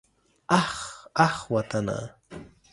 اخ 0.61 0.77
اخ 1.25 1.37
وطنه. 1.51 1.99